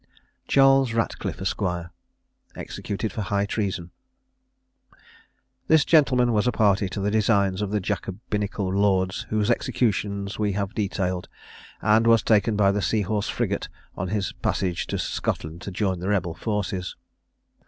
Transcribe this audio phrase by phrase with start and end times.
[0.47, 1.61] CHARLES RATCLIFFE, ESQ.
[2.55, 3.91] EXECUTED FOR HIGH TREASON.
[5.67, 10.53] This gentleman was a party to the designs of the Jacobinical lords whose execution we
[10.53, 11.29] have detailed,
[11.83, 15.99] and was taken by the Sea horse frigate on his passage to Scotland to join
[15.99, 16.95] the rebel forces.